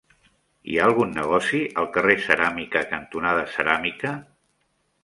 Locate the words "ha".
0.79-0.87